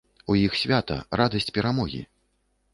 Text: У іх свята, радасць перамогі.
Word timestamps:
У 0.35 0.37
іх 0.45 0.55
свята, 0.61 0.97
радасць 1.23 1.53
перамогі. 1.61 2.05